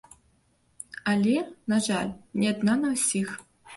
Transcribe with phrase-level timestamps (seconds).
[1.11, 1.35] Але,
[1.73, 2.09] на жаль,
[2.41, 3.29] не адна на ўсіх.